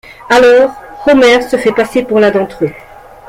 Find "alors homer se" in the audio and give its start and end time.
0.31-1.57